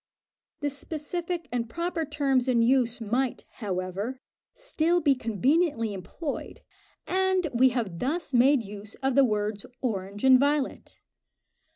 [0.61, 4.19] The specific and proper terms in use might, however,
[4.55, 6.61] still be conveniently employed,
[7.05, 11.01] and we have thus made use of the words orange and violet.